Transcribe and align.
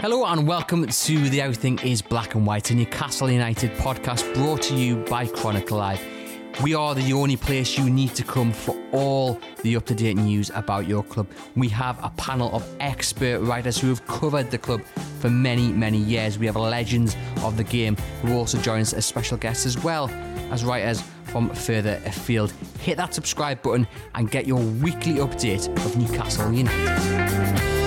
Hello 0.00 0.24
and 0.24 0.48
welcome 0.48 0.86
to 0.86 1.28
the 1.28 1.42
Everything 1.42 1.78
is 1.80 2.00
Black 2.00 2.34
and 2.34 2.46
White, 2.46 2.70
a 2.70 2.74
Newcastle 2.74 3.30
United 3.30 3.72
podcast 3.72 4.34
brought 4.34 4.62
to 4.62 4.74
you 4.74 4.96
by 4.96 5.26
Chronicle 5.26 5.76
Live. 5.76 6.02
We 6.62 6.72
are 6.72 6.94
the 6.94 7.12
only 7.12 7.36
place 7.36 7.76
you 7.76 7.90
need 7.90 8.14
to 8.14 8.22
come 8.22 8.50
for 8.50 8.74
all 8.92 9.38
the 9.62 9.76
up 9.76 9.84
to 9.84 9.94
date 9.94 10.16
news 10.16 10.50
about 10.54 10.88
your 10.88 11.02
club. 11.02 11.26
We 11.54 11.68
have 11.68 12.02
a 12.02 12.08
panel 12.16 12.50
of 12.56 12.66
expert 12.80 13.40
writers 13.40 13.78
who 13.78 13.88
have 13.88 14.06
covered 14.06 14.50
the 14.50 14.56
club 14.56 14.80
for 15.20 15.28
many, 15.28 15.70
many 15.70 15.98
years. 15.98 16.38
We 16.38 16.46
have 16.46 16.56
legends 16.56 17.14
of 17.42 17.58
the 17.58 17.64
game 17.64 17.94
who 18.22 18.38
also 18.38 18.56
join 18.56 18.80
us 18.80 18.94
as 18.94 19.04
special 19.04 19.36
guests 19.36 19.66
as 19.66 19.76
well 19.84 20.08
as 20.50 20.64
writers 20.64 21.02
from 21.24 21.50
further 21.50 22.00
afield. 22.06 22.54
Hit 22.78 22.96
that 22.96 23.12
subscribe 23.12 23.60
button 23.60 23.86
and 24.14 24.30
get 24.30 24.46
your 24.46 24.60
weekly 24.60 25.16
update 25.16 25.68
of 25.84 25.94
Newcastle 25.98 26.50
United. 26.50 27.79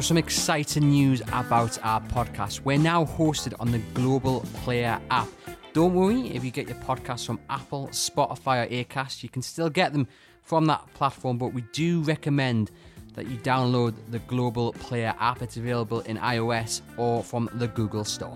So, 0.00 0.04
some 0.04 0.16
exciting 0.16 0.88
news 0.88 1.20
about 1.30 1.78
our 1.84 2.00
podcast. 2.00 2.62
We're 2.64 2.78
now 2.78 3.04
hosted 3.04 3.52
on 3.60 3.70
the 3.70 3.80
Global 3.92 4.40
Player 4.54 4.98
app. 5.10 5.28
Don't 5.74 5.92
worry 5.92 6.28
if 6.28 6.42
you 6.42 6.50
get 6.50 6.68
your 6.68 6.78
podcasts 6.78 7.26
from 7.26 7.38
Apple, 7.50 7.88
Spotify, 7.88 8.64
or 8.64 8.68
Acast, 8.70 9.22
you 9.22 9.28
can 9.28 9.42
still 9.42 9.68
get 9.68 9.92
them 9.92 10.08
from 10.42 10.64
that 10.68 10.82
platform, 10.94 11.36
but 11.36 11.48
we 11.48 11.60
do 11.74 12.00
recommend 12.00 12.70
that 13.12 13.28
you 13.28 13.36
download 13.40 13.92
the 14.10 14.20
Global 14.20 14.72
Player 14.72 15.14
app. 15.20 15.42
It's 15.42 15.58
available 15.58 16.00
in 16.00 16.16
iOS 16.16 16.80
or 16.96 17.22
from 17.22 17.50
the 17.52 17.68
Google 17.68 18.04
Store. 18.04 18.34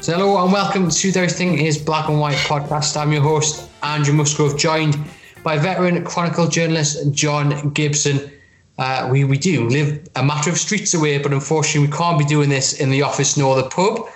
So, 0.00 0.12
hello 0.12 0.44
and 0.44 0.52
welcome 0.52 0.90
to 0.90 1.08
Everything 1.08 1.58
is 1.58 1.76
Black 1.76 2.08
and 2.08 2.20
White 2.20 2.36
podcast. 2.36 2.96
I'm 2.96 3.10
your 3.10 3.22
host, 3.22 3.68
Andrew 3.82 4.14
Musgrove, 4.14 4.56
joined 4.56 4.96
by 5.42 5.58
veteran 5.58 6.04
Chronicle 6.04 6.46
journalist 6.46 7.12
John 7.12 7.70
Gibson. 7.70 8.30
Uh, 8.80 9.06
we, 9.12 9.24
we 9.24 9.36
do 9.36 9.68
live 9.68 10.08
a 10.16 10.24
matter 10.24 10.48
of 10.48 10.56
streets 10.56 10.94
away, 10.94 11.18
but 11.18 11.34
unfortunately, 11.34 11.86
we 11.86 11.94
can't 11.94 12.18
be 12.18 12.24
doing 12.24 12.48
this 12.48 12.80
in 12.80 12.88
the 12.88 13.02
office 13.02 13.36
nor 13.36 13.54
the 13.54 13.68
pub, 13.68 14.08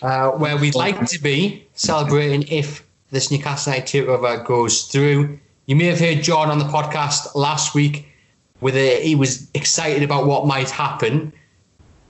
uh, 0.00 0.30
where 0.30 0.56
we'd 0.56 0.74
like 0.74 1.06
to 1.06 1.20
be 1.22 1.68
celebrating 1.74 2.42
if 2.48 2.82
this 3.10 3.30
Newcastle 3.30 3.74
United 3.74 4.06
takeover 4.06 4.42
goes 4.42 4.84
through. 4.84 5.38
You 5.66 5.76
may 5.76 5.84
have 5.84 6.00
heard 6.00 6.22
John 6.22 6.50
on 6.50 6.58
the 6.58 6.64
podcast 6.64 7.34
last 7.34 7.74
week, 7.74 8.08
where 8.60 9.02
he 9.02 9.14
was 9.14 9.50
excited 9.52 10.02
about 10.02 10.26
what 10.26 10.46
might 10.46 10.70
happen. 10.70 11.30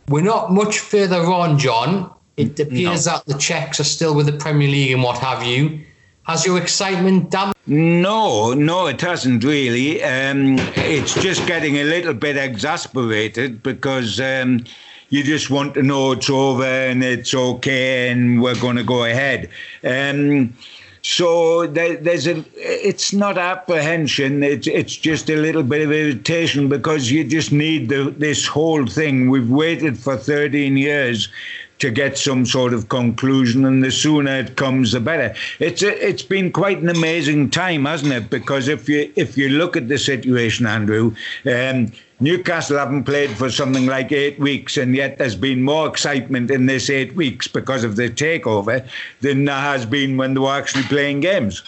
We're 0.08 0.22
not 0.22 0.52
much 0.52 0.78
further 0.78 1.18
on, 1.18 1.58
John. 1.58 2.12
It 2.36 2.60
appears 2.60 3.06
no. 3.06 3.14
that 3.14 3.26
the 3.26 3.34
checks 3.34 3.80
are 3.80 3.84
still 3.84 4.14
with 4.14 4.26
the 4.26 4.32
Premier 4.32 4.68
League 4.68 4.92
and 4.92 5.02
what 5.02 5.18
have 5.18 5.42
you. 5.42 5.84
Has 6.30 6.46
your 6.46 6.58
excitement 6.58 7.30
dampened? 7.30 7.56
No, 7.66 8.54
no, 8.54 8.86
it 8.86 9.00
hasn't 9.00 9.42
really. 9.42 10.00
Um, 10.00 10.60
it's 10.76 11.20
just 11.20 11.44
getting 11.48 11.78
a 11.78 11.82
little 11.82 12.14
bit 12.14 12.36
exasperated 12.36 13.64
because 13.64 14.20
um, 14.20 14.62
you 15.08 15.24
just 15.24 15.50
want 15.50 15.74
to 15.74 15.82
know 15.82 16.12
it's 16.12 16.30
over 16.30 16.62
and 16.62 17.02
it's 17.02 17.34
okay 17.34 18.10
and 18.10 18.40
we're 18.40 18.60
going 18.60 18.76
to 18.76 18.84
go 18.84 19.06
ahead. 19.06 19.50
Um, 19.82 20.54
so 21.02 21.66
there, 21.66 21.96
there's 21.96 22.28
a, 22.28 22.44
it's 22.54 23.12
not 23.12 23.36
apprehension. 23.36 24.44
It's 24.44 24.68
it's 24.68 24.94
just 24.94 25.28
a 25.30 25.36
little 25.36 25.64
bit 25.64 25.82
of 25.82 25.90
irritation 25.90 26.68
because 26.68 27.10
you 27.10 27.24
just 27.24 27.50
need 27.50 27.88
the, 27.88 28.14
this 28.16 28.46
whole 28.46 28.86
thing. 28.86 29.30
We've 29.30 29.50
waited 29.50 29.98
for 29.98 30.16
13 30.16 30.76
years 30.76 31.28
to 31.80 31.90
get 31.90 32.16
some 32.16 32.46
sort 32.46 32.72
of 32.72 32.88
conclusion, 32.88 33.64
and 33.64 33.82
the 33.82 33.90
sooner 33.90 34.36
it 34.36 34.56
comes, 34.56 34.92
the 34.92 35.00
better. 35.00 35.34
It's 35.58 35.82
a, 35.82 36.08
it's 36.08 36.22
been 36.22 36.52
quite 36.52 36.78
an 36.78 36.88
amazing 36.88 37.50
time, 37.50 37.86
hasn't 37.86 38.12
it? 38.12 38.30
Because 38.30 38.68
if 38.68 38.88
you 38.88 39.12
if 39.16 39.36
you 39.36 39.48
look 39.48 39.76
at 39.76 39.88
the 39.88 39.98
situation, 39.98 40.66
Andrew. 40.66 41.14
Um, 41.44 41.92
Newcastle 42.22 42.76
haven't 42.76 43.04
played 43.04 43.30
for 43.30 43.48
something 43.50 43.86
like 43.86 44.12
eight 44.12 44.38
weeks, 44.38 44.76
and 44.76 44.94
yet 44.94 45.16
there's 45.16 45.34
been 45.34 45.62
more 45.62 45.88
excitement 45.88 46.50
in 46.50 46.66
this 46.66 46.90
eight 46.90 47.14
weeks 47.14 47.48
because 47.48 47.82
of 47.82 47.96
the 47.96 48.10
takeover 48.10 48.86
than 49.22 49.46
there 49.46 49.54
has 49.56 49.86
been 49.86 50.18
when 50.18 50.34
they 50.34 50.40
were 50.40 50.52
actually 50.52 50.84
playing 50.84 51.20
games. 51.20 51.62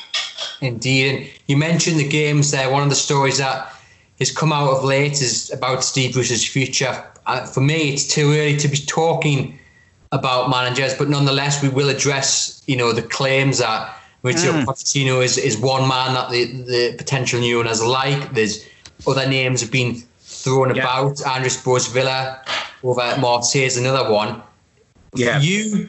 Indeed. 0.61 1.15
And 1.15 1.31
you 1.47 1.56
mentioned 1.56 1.99
the 1.99 2.06
games 2.06 2.50
there. 2.50 2.71
One 2.71 2.83
of 2.83 2.91
the 2.91 2.94
stories 2.94 3.39
that 3.39 3.75
has 4.19 4.31
come 4.31 4.53
out 4.53 4.69
of 4.69 4.84
late 4.84 5.23
is 5.23 5.50
about 5.50 5.83
Steve 5.83 6.12
Bruce's 6.12 6.47
future. 6.47 7.03
Uh, 7.25 7.47
for 7.47 7.61
me, 7.61 7.94
it's 7.94 8.06
too 8.06 8.33
early 8.33 8.59
to 8.59 8.69
be 8.69 8.77
talking 8.77 9.59
about 10.12 10.50
managers, 10.50 10.95
but 10.95 11.09
nonetheless, 11.09 11.62
we 11.62 11.69
will 11.69 11.89
address, 11.89 12.62
you 12.67 12.77
know, 12.77 12.93
the 12.93 13.03
claims 13.03 13.59
that 13.59 13.97
Mauricio 14.23 14.53
mm. 14.53 14.65
Pochettino 14.65 15.25
is, 15.25 15.39
is 15.39 15.59
one 15.59 15.89
man 15.89 16.15
that 16.15 16.31
the, 16.31 16.45
the 16.45 16.95
potential 16.97 17.41
new 17.41 17.59
owners 17.59 17.83
like. 17.83 18.33
There's 18.34 18.65
other 19.06 19.27
names 19.28 19.61
have 19.62 19.73
been 19.73 20.03
thrown 20.21 20.75
yeah. 20.75 20.83
about. 20.83 21.27
Andres 21.27 21.62
Boaz-Villa 21.62 22.43
over 22.84 23.00
at 23.00 23.21
Marseille 23.21 23.62
is 23.62 23.77
another 23.77 24.11
one. 24.12 24.43
Yeah. 25.15 25.41
You, 25.41 25.89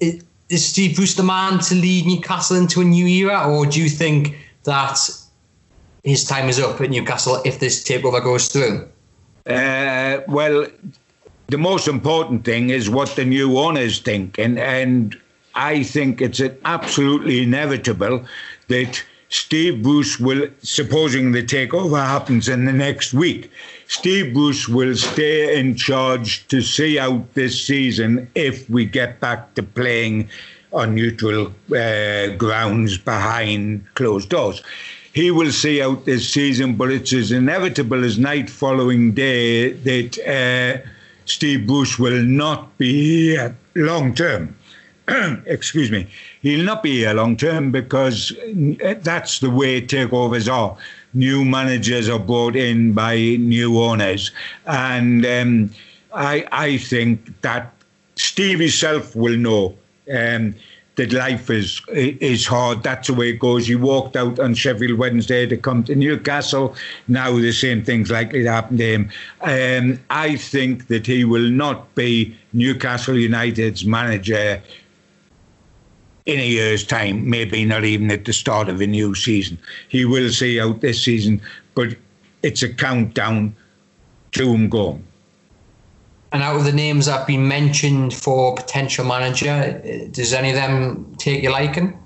is 0.00 0.66
Steve 0.66 0.96
Bruce 0.96 1.14
the 1.14 1.22
man 1.22 1.58
to 1.60 1.74
lead 1.74 2.06
Newcastle 2.06 2.56
into 2.56 2.80
a 2.80 2.84
new 2.84 3.06
era, 3.06 3.48
or 3.48 3.66
do 3.66 3.80
you 3.80 3.88
think 3.88 4.36
that 4.64 4.98
his 6.02 6.24
time 6.24 6.48
is 6.48 6.58
up 6.60 6.80
at 6.80 6.90
Newcastle 6.90 7.40
if 7.44 7.60
this 7.60 7.82
takeover 7.82 8.22
goes 8.22 8.48
through? 8.48 8.88
Uh, 9.46 10.20
well, 10.28 10.66
the 11.48 11.58
most 11.58 11.88
important 11.88 12.44
thing 12.44 12.70
is 12.70 12.88
what 12.88 13.16
the 13.16 13.24
new 13.24 13.58
owners 13.58 13.98
think. 13.98 14.38
And, 14.38 14.58
and 14.58 15.16
I 15.54 15.82
think 15.82 16.20
it's 16.20 16.40
absolutely 16.64 17.42
inevitable 17.42 18.24
that 18.68 19.04
Steve 19.28 19.82
Bruce 19.82 20.18
will, 20.20 20.48
supposing 20.62 21.32
the 21.32 21.42
takeover 21.42 22.04
happens 22.04 22.48
in 22.48 22.64
the 22.64 22.72
next 22.72 23.12
week, 23.12 23.50
Steve 23.88 24.32
Bruce 24.32 24.68
will 24.68 24.96
stay 24.96 25.58
in 25.58 25.74
charge 25.74 26.46
to 26.48 26.62
see 26.62 26.98
out 26.98 27.34
this 27.34 27.60
season 27.60 28.30
if 28.34 28.68
we 28.70 28.84
get 28.84 29.20
back 29.20 29.54
to 29.54 29.62
playing 29.62 30.28
on 30.72 30.94
neutral 30.94 31.52
uh, 31.76 32.28
grounds 32.36 32.96
behind 32.96 33.84
closed 33.94 34.28
doors. 34.28 34.62
He 35.12 35.30
will 35.30 35.52
see 35.52 35.80
out 35.80 36.04
this 36.06 36.28
season, 36.28 36.74
but 36.74 36.90
it's 36.90 37.12
as 37.12 37.30
inevitable 37.30 38.02
as 38.02 38.18
night 38.18 38.48
following 38.48 39.12
day 39.12 39.72
that. 39.72 40.18
Uh, 40.26 40.88
Steve 41.26 41.66
Bruce 41.66 41.98
will 41.98 42.22
not 42.22 42.76
be 42.78 43.30
here 43.32 43.56
long 43.74 44.14
term. 44.14 44.56
Excuse 45.46 45.90
me. 45.90 46.06
He'll 46.42 46.64
not 46.64 46.82
be 46.82 46.98
here 46.98 47.14
long 47.14 47.36
term 47.36 47.70
because 47.70 48.32
that's 49.02 49.40
the 49.40 49.50
way 49.50 49.80
takeovers 49.82 50.50
are. 50.52 50.76
New 51.12 51.44
managers 51.44 52.08
are 52.08 52.18
brought 52.18 52.56
in 52.56 52.92
by 52.92 53.16
new 53.16 53.80
owners, 53.80 54.32
and 54.66 55.24
um, 55.24 55.70
I 56.12 56.46
I 56.50 56.78
think 56.78 57.40
that 57.42 57.72
Steve 58.16 58.60
himself 58.60 59.14
will 59.14 59.36
know. 59.36 59.76
Um, 60.12 60.54
that 60.96 61.12
life 61.12 61.50
is 61.50 61.82
is 61.88 62.46
hard. 62.46 62.82
That's 62.82 63.08
the 63.08 63.14
way 63.14 63.30
it 63.30 63.38
goes. 63.40 63.68
You 63.68 63.78
walked 63.78 64.16
out 64.16 64.38
on 64.38 64.54
Sheffield 64.54 64.98
Wednesday 64.98 65.46
to 65.46 65.56
come 65.56 65.82
to 65.84 65.94
Newcastle. 65.94 66.74
Now 67.08 67.32
the 67.32 67.52
same 67.52 67.84
thing's 67.84 68.10
likely 68.10 68.42
to 68.44 68.52
happen 68.52 68.78
to 68.78 68.84
him. 68.84 69.10
Um, 69.40 69.98
I 70.10 70.36
think 70.36 70.86
that 70.88 71.06
he 71.06 71.24
will 71.24 71.50
not 71.50 71.94
be 71.94 72.36
Newcastle 72.52 73.18
United's 73.18 73.84
manager 73.84 74.62
in 76.26 76.38
a 76.38 76.46
year's 76.46 76.84
time. 76.86 77.28
Maybe 77.28 77.64
not 77.64 77.84
even 77.84 78.10
at 78.10 78.24
the 78.24 78.32
start 78.32 78.68
of 78.68 78.80
a 78.80 78.86
new 78.86 79.14
season. 79.14 79.58
He 79.88 80.04
will 80.04 80.30
see 80.30 80.60
out 80.60 80.80
this 80.80 81.02
season, 81.02 81.40
but 81.74 81.96
it's 82.42 82.62
a 82.62 82.72
countdown 82.72 83.54
to 84.32 84.52
him 84.52 84.68
going. 84.68 85.04
And 86.34 86.42
out 86.42 86.56
of 86.56 86.64
the 86.64 86.72
names 86.72 87.06
that 87.06 87.18
have 87.18 87.26
been 87.28 87.46
mentioned 87.46 88.12
for 88.12 88.56
potential 88.56 89.04
manager, 89.04 89.80
does 90.10 90.32
any 90.32 90.48
of 90.48 90.56
them 90.56 91.14
take 91.16 91.44
your 91.44 91.52
liking? 91.52 91.96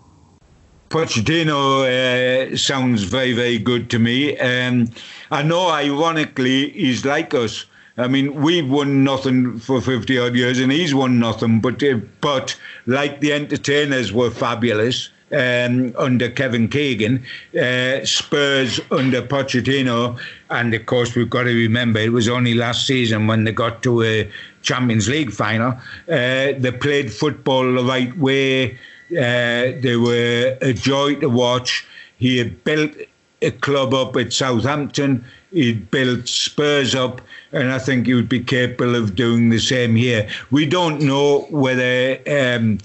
Pochettino 0.91 2.53
uh, 2.53 2.55
sounds 2.55 3.04
very, 3.04 3.33
very 3.33 3.57
good 3.57 3.89
to 3.89 3.98
me. 3.98 4.36
Um, 4.36 4.91
I 5.30 5.42
know, 5.42 5.71
ironically, 5.71 6.69
he's 6.72 7.07
like 7.07 7.33
us. 7.33 7.65
I 7.97 8.07
mean, 8.07 8.34
we've 8.34 8.69
won 8.69 9.03
nothing 9.03 9.59
for 9.59 9.80
50 9.80 10.19
odd 10.19 10.34
years 10.34 10.59
and 10.59 10.71
he's 10.71 10.95
won 10.95 11.19
nothing, 11.19 11.60
but, 11.63 11.83
uh, 11.83 11.95
but 12.21 12.54
like 12.84 13.22
the 13.22 13.33
entertainers 13.33 14.13
were 14.13 14.31
fabulous 14.31 15.09
um, 15.33 15.95
under 15.97 16.30
Kevin 16.30 16.69
Keegan, 16.69 17.25
uh, 17.60 18.04
Spurs 18.04 18.80
under 18.91 19.22
Pochettino, 19.22 20.19
and 20.51 20.75
of 20.75 20.86
course 20.86 21.15
we've 21.15 21.30
got 21.30 21.45
to 21.45 21.54
remember 21.54 22.01
it 22.01 22.13
was 22.13 22.28
only 22.28 22.54
last 22.54 22.86
season 22.86 23.27
when 23.27 23.45
they 23.45 23.53
got 23.53 23.83
to 23.83 24.03
a 24.03 24.30
Champions 24.63 25.09
League 25.09 25.33
final. 25.33 25.72
Uh, 26.09 26.53
they 26.59 26.72
played 26.80 27.13
football 27.13 27.72
the 27.72 27.84
right 27.84 28.16
way. 28.19 28.72
Uh, 29.10 29.72
they 29.80 29.97
were 29.97 30.57
a 30.60 30.72
joy 30.72 31.15
to 31.16 31.28
watch. 31.28 31.86
He 32.19 32.39
had 32.39 32.65
built 32.65 32.92
a 33.41 33.51
club 33.51 33.95
up 33.95 34.16
at 34.16 34.33
Southampton. 34.33 35.24
He'd 35.53 35.91
built 35.91 36.28
Spurs 36.28 36.95
up, 36.95 37.21
and 37.53 37.72
I 37.72 37.78
think 37.78 38.07
he 38.07 38.15
would 38.15 38.28
be 38.28 38.42
capable 38.42 38.95
of 38.95 39.15
doing 39.15 39.48
the 39.48 39.59
same 39.59 39.95
here. 39.95 40.28
We 40.51 40.66
don't 40.66 41.01
know 41.01 41.47
whether. 41.51 42.19
Um, 42.27 42.78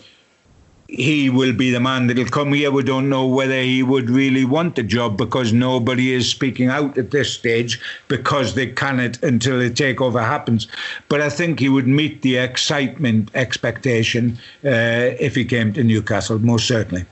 he 0.95 1.30
will 1.30 1.54
be 1.54 1.72
the 1.72 1.80
man 1.80 2.07
that'll 2.07 2.25
come 2.25 2.54
here. 2.54 2.69
We 2.69 2.84
don't 2.84 3.10
know 3.10 3.25
whether 3.25 3.60
he 3.60 3.81
would 3.81 4.10
really 4.10 4.45
want 4.45 4.75
the 4.75 4.84
job 4.84 5.18
because 5.18 5.51
nobody 5.51 6.13
is 6.13 6.30
speaking 6.30 6.69
out 6.69 6.98
at 6.98 7.10
this 7.10 7.34
stage 7.34 7.81
because 8.07 8.54
they 8.54 8.68
cannot 8.68 9.22
until 9.24 9.57
the 9.57 9.72
takeover 9.72 10.22
happens. 10.22 10.68
But 11.10 11.22
I 11.22 11.30
think 11.30 11.60
he 11.60 11.69
would 11.69 11.88
meet 11.88 12.22
the 12.22 12.38
excitement 12.38 13.31
expectation 13.34 14.38
uh, 14.63 15.18
if 15.19 15.36
he 15.36 15.45
came 15.45 15.74
to 15.74 15.84
Newcastle, 15.84 16.38
most 16.40 16.68
certainly. 16.68 17.06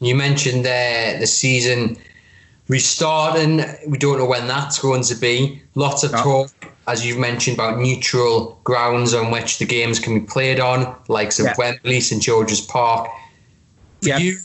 You 0.00 0.14
mentioned 0.14 0.66
uh, 0.66 1.18
the 1.20 1.26
season 1.26 1.98
restarting. 2.68 3.62
We 3.86 3.98
don't 3.98 4.18
know 4.18 4.26
when 4.26 4.46
that's 4.46 4.78
going 4.78 5.02
to 5.04 5.14
be. 5.14 5.62
Lots 5.74 6.02
of 6.02 6.12
no. 6.12 6.22
talk, 6.22 6.71
as 6.86 7.06
you've 7.06 7.18
mentioned, 7.18 7.56
about 7.56 7.78
neutral 7.78 8.58
grounds 8.64 9.14
on 9.14 9.30
which 9.30 9.58
the 9.58 9.64
games 9.64 9.98
can 9.98 10.20
be 10.20 10.26
played 10.26 10.60
on, 10.60 10.94
like 11.08 11.36
yeah. 11.38 11.54
Wembley, 11.56 12.00
St 12.00 12.22
George's 12.22 12.60
Park. 12.60 13.08
For 14.02 14.08
yeah. 14.08 14.18
you, 14.18 14.36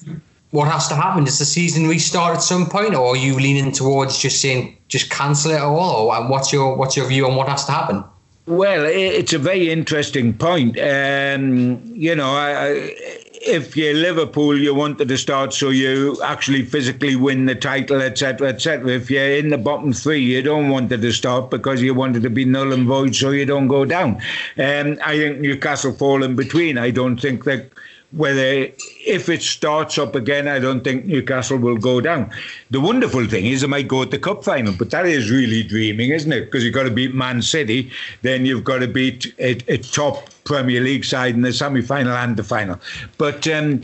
what 0.52 0.68
has 0.68 0.88
to 0.90 0.96
happen? 0.96 1.24
Does 1.24 1.40
the 1.40 1.46
season 1.46 1.88
restart 1.88 2.36
at 2.36 2.42
some 2.42 2.68
point, 2.68 2.94
or 2.94 3.14
are 3.14 3.18
you 3.18 3.36
leaning 3.36 3.72
towards 3.72 4.18
just 4.18 4.42
saying 4.42 4.78
just 4.88 5.10
cancel 5.10 5.52
it 5.52 5.60
all? 5.60 6.10
Or 6.10 6.28
what's 6.28 6.54
your 6.54 6.76
what's 6.76 6.96
your 6.96 7.08
view 7.08 7.28
on 7.28 7.36
what 7.36 7.50
has 7.50 7.66
to 7.66 7.72
happen? 7.72 8.04
Well, 8.46 8.86
it's 8.86 9.34
a 9.34 9.40
very 9.40 9.70
interesting 9.70 10.34
point. 10.34 10.80
Um, 10.80 11.82
you 11.84 12.16
know, 12.16 12.30
I, 12.30 12.94
if 13.42 13.78
you're 13.78 13.94
Liverpool, 13.94 14.58
you 14.58 14.74
wanted 14.74 15.08
to 15.08 15.18
start 15.18 15.54
so 15.54 15.70
you 15.70 16.22
actually 16.24 16.64
physically 16.64 17.16
win 17.16 17.46
the 17.46 17.56
title, 17.56 18.02
etc., 18.02 18.50
etc. 18.50 18.90
If 18.90 19.10
you're 19.12 19.36
in 19.36 19.50
the 19.50 19.58
bottom 19.58 19.94
three, 19.94 20.22
you 20.22 20.42
don't 20.42 20.70
want 20.70 20.90
to 20.90 21.12
start 21.12 21.50
because 21.50 21.82
you 21.82 21.94
wanted 21.94 22.24
to 22.24 22.30
be 22.30 22.46
null 22.46 22.74
and 22.74 22.88
void 22.88 23.16
so 23.16 23.32
you 23.32 23.46
don't 23.46 23.68
go 23.68 23.86
down. 23.86 24.16
Um, 24.58 24.98
I 25.06 25.18
think 25.18 25.40
Newcastle 25.40 25.94
fall 25.94 26.24
in 26.24 26.36
between. 26.36 26.78
I 26.78 26.92
don't 26.92 27.18
think 27.18 27.44
that 27.46 27.70
whether 28.12 28.68
if 29.06 29.28
it 29.28 29.42
starts 29.42 29.98
up 29.98 30.16
again, 30.16 30.48
I 30.48 30.60
don't 30.60 30.84
think 30.84 31.06
Newcastle 31.06 31.58
will 31.58 31.78
go 31.78 32.00
down. 32.00 32.32
The 32.72 32.80
wonderful 32.80 33.26
thing 33.28 33.46
is 33.46 33.62
they 33.62 33.68
might 33.68 33.88
go 33.88 34.06
to 34.06 34.10
the 34.10 34.18
cup 34.18 34.44
final, 34.44 34.74
but 34.74 34.92
that 34.92 35.06
is 35.06 35.30
really 35.30 35.64
dreaming, 35.64 36.12
isn't 36.12 36.32
it? 36.32 36.46
Because 36.46 36.64
you've 36.64 36.74
got 36.74 36.84
to 36.84 36.92
beat 36.92 37.14
Man 37.14 37.42
City, 37.42 37.92
then 38.22 38.46
you've 38.46 38.64
got 38.64 38.80
to 38.80 38.88
beat 38.88 39.34
a, 39.40 39.58
a 39.72 39.78
top 39.78 40.30
Premier 40.46 40.82
League 40.82 41.04
side 41.04 41.36
in 41.36 41.42
the 41.42 41.52
semi-final 41.52 42.14
and 42.14 42.38
the 42.38 42.44
final. 42.44 42.80
But 43.18 43.46
um, 43.50 43.82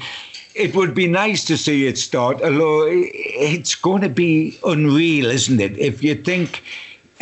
it 0.55 0.73
would 0.73 0.95
be 0.95 1.07
nice 1.07 1.43
to 1.45 1.57
see 1.57 1.87
it 1.87 1.97
start, 1.97 2.41
although 2.41 2.85
it's 2.87 3.75
going 3.75 4.01
to 4.03 4.09
be 4.09 4.57
unreal, 4.63 5.25
isn't 5.25 5.59
it? 5.59 5.77
If 5.77 6.01
you 6.01 6.15
think 6.15 6.63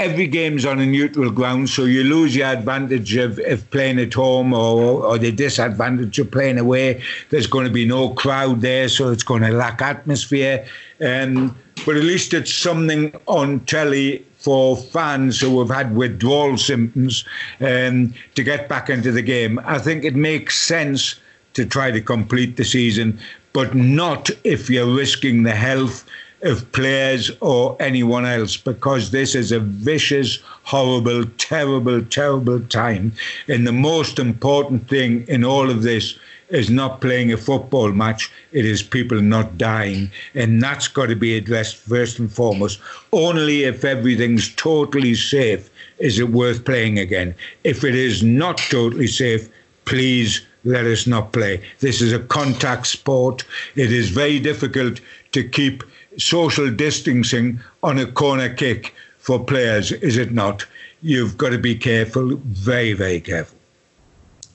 every 0.02 0.26
game's 0.26 0.66
on 0.66 0.80
a 0.80 0.86
neutral 0.86 1.30
ground, 1.30 1.70
so 1.70 1.86
you 1.86 2.04
lose 2.04 2.36
your 2.36 2.48
advantage 2.48 3.16
of, 3.16 3.40
of 3.46 3.70
playing 3.70 4.00
at 4.00 4.12
home 4.12 4.52
or, 4.52 5.06
or 5.06 5.20
the 5.20 5.32
disadvantage 5.32 6.18
of 6.18 6.32
playing 6.32 6.58
away. 6.58 7.04
There's 7.30 7.46
going 7.46 7.66
to 7.66 7.72
be 7.72 7.86
no 7.86 8.10
crowd 8.10 8.62
there, 8.62 8.90
so 8.90 9.12
it's 9.12 9.22
going 9.22 9.44
to 9.44 9.52
lack 9.52 9.80
atmosphere. 9.80 10.66
Um, 11.06 11.56
but 11.86 11.98
at 11.98 12.04
least 12.04 12.34
it's 12.34 12.52
something 12.52 13.14
on 13.28 13.60
telly 13.62 14.26
for 14.38 14.76
fans 14.76 15.40
who 15.40 15.60
have 15.60 15.70
had 15.70 15.96
withdrawal 15.96 16.58
symptoms 16.58 17.24
um, 17.60 18.12
to 18.34 18.44
get 18.44 18.68
back 18.68 18.90
into 18.90 19.12
the 19.12 19.22
game. 19.22 19.60
I 19.66 19.78
think 19.78 20.04
it 20.04 20.16
makes 20.16 20.58
sense 20.58 21.20
to 21.54 21.64
try 21.64 21.92
to 21.92 22.02
complete 22.02 22.58
the 22.58 22.66
season, 22.66 23.20
but 23.54 23.76
not 23.76 24.32
if 24.44 24.68
you're 24.68 24.92
risking 24.92 25.44
the 25.44 25.54
health 25.54 26.06
of 26.44 26.72
players 26.72 27.32
or 27.40 27.76
anyone 27.80 28.26
else 28.26 28.58
because 28.58 29.12
this 29.12 29.36
is 29.36 29.52
a 29.52 29.60
vicious, 29.60 30.40
horrible, 30.64 31.26
terrible, 31.38 32.04
terrible 32.06 32.60
time. 32.62 33.14
And 33.48 33.66
the 33.66 33.72
most 33.72 34.20
important 34.20 34.90
thing 34.90 35.26
in 35.28 35.44
all 35.44 35.70
of 35.70 35.84
this 35.84 36.18
is 36.50 36.70
not 36.70 37.00
playing 37.02 37.32
a 37.32 37.38
football 37.38 37.92
match, 37.92 38.30
it 38.52 38.66
is 38.66 38.84
people 38.84 39.22
not 39.22 39.58
dying. 39.58 40.12
And 40.36 40.62
that's 40.62 40.88
got 40.88 41.08
to 41.08 41.16
be 41.16 41.38
addressed 41.38 41.78
first 41.78 42.20
and 42.20 42.32
foremost. 42.32 42.80
Only 43.14 43.64
if 43.64 43.86
everything's 43.86 44.54
totally 44.56 45.16
safe 45.16 45.70
is 46.00 46.20
it 46.20 46.30
worth 46.30 46.66
playing 46.66 47.00
again. 47.00 47.36
If 47.64 47.84
it 47.84 47.96
is 47.96 48.22
not 48.24 48.58
totally 48.58 49.08
safe, 49.08 49.50
please 49.86 50.42
let 50.64 50.86
us 50.86 51.08
not 51.08 51.32
play. 51.32 51.62
This 51.80 52.02
is 52.02 52.14
a 52.14 52.20
contact 52.20 52.88
sport. 52.88 53.44
It 53.76 53.92
is 53.92 54.10
very 54.10 54.40
difficult 54.40 55.00
to 55.32 55.44
keep 55.48 55.84
social 56.18 56.70
distancing 56.70 57.60
on 57.84 57.98
a 57.98 58.06
corner 58.06 58.54
kick 58.54 58.94
for 59.18 59.44
players, 59.44 59.92
is 59.92 60.18
it 60.18 60.32
not? 60.32 60.66
You've 61.02 61.38
got 61.38 61.50
to 61.50 61.58
be 61.58 61.76
careful, 61.76 62.36
very, 62.46 62.94
very 62.94 63.22
careful. 63.22 63.58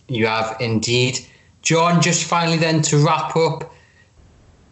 You 0.08 0.26
have 0.26 0.56
indeed. 0.60 1.18
John, 1.62 2.00
just 2.00 2.24
finally 2.24 2.58
then 2.58 2.82
to 2.82 2.98
wrap 2.98 3.36
up, 3.36 3.72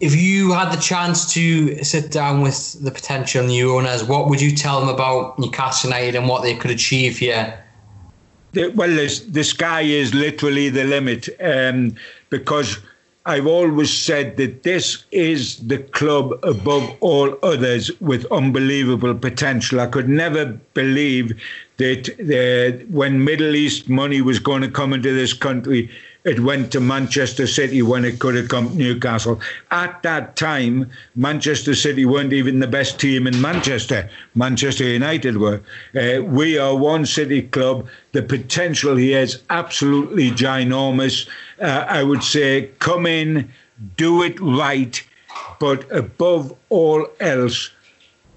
if 0.01 0.15
you 0.15 0.53
had 0.53 0.73
the 0.73 0.81
chance 0.81 1.33
to 1.35 1.83
sit 1.83 2.11
down 2.11 2.41
with 2.41 2.83
the 2.85 2.91
potential 2.91 3.45
new 3.45 3.77
owners, 3.77 4.05
what 4.05 4.29
would 4.29 4.41
you 4.41 4.55
tell 4.55 4.81
them 4.81 4.89
about 4.89 5.39
Newcastle 5.39 5.91
United 5.91 6.15
and 6.15 6.29
what 6.29 6.43
they 6.43 6.55
could 6.55 6.71
achieve 6.71 7.19
here? 7.19 7.61
well, 8.75 8.89
the 8.89 9.43
sky 9.43 9.81
is 9.81 10.15
literally 10.15 10.69
the 10.69 10.85
limit 10.85 11.29
um, 11.41 11.97
because 12.31 12.79
I've 13.27 13.47
always 13.47 13.91
said 13.91 14.37
that 14.37 14.65
this 14.65 15.05
is 15.11 15.57
the 15.67 15.79
club 15.79 16.39
above 16.43 16.95
all 17.01 17.39
others 17.43 17.91
with 18.01 18.31
unbelievable 18.31 19.15
potential. 19.15 19.81
I 19.81 19.87
could 19.87 20.11
never 20.11 20.47
believe 20.75 21.33
that 21.79 22.11
uh, 22.21 22.85
when 22.91 23.25
Middle 23.25 23.57
East 23.57 23.89
money 23.89 24.21
was 24.21 24.39
going 24.39 24.61
to 24.61 24.69
come 24.69 24.93
into 24.93 25.15
this 25.15 25.33
country, 25.33 25.91
it 26.25 26.41
went 26.41 26.73
to 26.73 26.81
Manchester 26.81 27.47
City 27.47 27.83
when 27.83 28.05
it 28.05 28.19
could 28.19 28.35
have 28.35 28.49
come 28.49 28.69
to 28.71 28.75
Newcastle. 28.75 29.41
At 29.71 30.03
that 30.03 30.37
time, 30.37 30.91
Manchester 31.15 31.75
City 31.75 32.07
weren't 32.07 32.33
even 32.33 32.61
the 32.61 32.67
best 32.67 32.99
team 32.99 33.27
in 33.27 33.41
Manchester. 33.41 34.09
Manchester 34.35 34.85
United 34.85 35.37
were. 35.37 35.61
Uh, 35.95 36.23
we 36.23 36.59
are 36.59 36.77
one 36.77 37.05
city 37.05 37.43
club. 37.43 37.87
The 38.13 38.23
potential 38.23 38.97
here 38.97 39.21
is 39.21 39.43
absolutely 39.51 40.31
ginormous. 40.31 41.27
Uh, 41.65 41.87
I 41.89 42.03
would 42.03 42.23
say 42.23 42.71
come 42.79 43.07
in, 43.07 43.51
do 43.97 44.23
it 44.23 44.39
right, 44.41 45.03
but 45.59 45.91
above 45.91 46.55
all 46.69 47.09
else, 47.21 47.71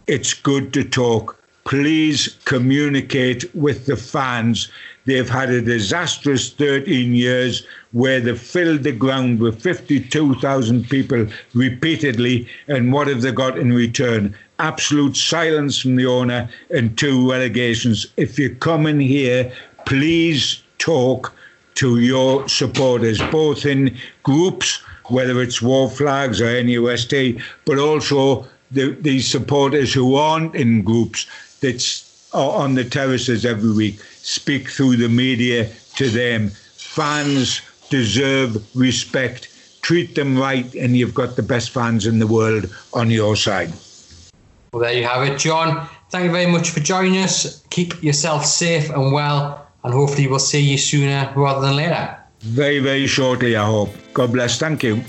it's 0.08 0.34
good 0.34 0.74
to 0.74 0.84
talk. 0.84 1.38
Please 1.66 2.38
communicate 2.46 3.54
with 3.54 3.86
the 3.86 3.98
fans 3.98 4.70
They've 5.08 5.30
had 5.30 5.50
a 5.50 5.62
disastrous 5.62 6.50
13 6.52 7.16
years 7.16 7.66
where 7.94 8.20
they 8.20 8.36
filled 8.36 8.84
the 8.84 8.92
ground 8.92 9.40
with 9.40 9.62
52,000 9.62 10.90
people 10.90 11.28
repeatedly. 11.54 12.46
And 12.68 12.92
what 12.92 13.08
have 13.08 13.22
they 13.22 13.32
got 13.32 13.58
in 13.58 13.72
return? 13.72 14.36
Absolute 14.60 15.16
silence 15.16 15.80
from 15.80 15.96
the 15.96 16.06
owner 16.06 16.50
and 16.72 16.98
two 16.98 17.32
relegations. 17.32 18.08
If 18.18 18.38
you 18.38 18.54
come 18.56 18.86
in 18.86 19.00
here, 19.00 19.50
please 19.86 20.62
talk 20.78 21.34
to 21.78 22.00
your 22.00 22.50
supporters, 22.50 23.22
both 23.32 23.66
in 23.66 23.96
groups, 24.24 24.82
whether 25.06 25.42
it's 25.42 25.62
Wor 25.62 25.90
Flags 25.90 26.42
or 26.42 26.48
NUST, 26.64 27.42
but 27.66 27.78
also 27.78 28.48
the, 28.72 28.98
the 29.02 29.20
supporters 29.20 29.94
who 29.94 30.16
aren't 30.16 30.56
in 30.56 30.82
groups 30.82 31.28
that's 31.62 32.30
on 32.34 32.74
the 32.76 32.84
terraces 32.84 33.46
every 33.46 33.72
week 33.72 34.00
speak 34.00 34.70
through 34.70 34.98
the 34.98 35.08
media 35.08 35.70
to 35.96 36.10
them. 36.10 36.50
Fans 36.50 37.62
deserve 37.90 38.58
respect. 38.76 39.48
Treat 39.82 40.16
them 40.16 40.38
right, 40.38 40.74
and 40.76 40.98
you've 40.98 41.14
got 41.14 41.36
the 41.36 41.44
best 41.44 41.70
fans 41.70 42.08
in 42.08 42.20
the 42.20 42.28
world 42.28 42.66
on 42.94 43.12
your 43.12 43.36
side. 43.36 43.72
Well, 44.74 44.82
there 44.82 44.94
you 44.94 45.04
have 45.04 45.26
it, 45.28 45.38
John. 45.40 45.88
Thank 46.10 46.26
you 46.26 46.32
very 46.32 46.48
much 46.48 46.72
for 46.72 46.80
joining 46.80 47.18
us. 47.18 47.64
Keep 47.70 48.04
yourself 48.04 48.46
safe 48.46 48.90
and 48.90 49.14
well, 49.14 49.67
and 49.88 49.94
hopefully, 49.94 50.28
we'll 50.28 50.38
see 50.40 50.60
you 50.60 50.78
sooner 50.78 51.32
rather 51.34 51.66
than 51.66 51.78
later. 51.78 52.18
Very, 52.42 52.80
very 52.80 53.08
shortly, 53.08 53.56
I 53.56 53.66
hope. 53.66 53.90
God 54.14 54.34
bless. 54.34 54.60
Thank 54.60 54.84
you. 54.84 55.02